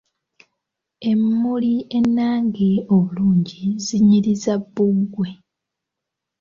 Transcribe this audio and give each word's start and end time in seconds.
Emmuli 1.11 1.73
ennange 1.97 2.71
obulungi 2.95 3.63
zinyiriza 3.85 4.53
bbugwe. 4.63 5.29